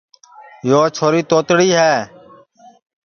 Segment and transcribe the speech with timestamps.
[0.69, 1.95] یو چھوری توتلی ہے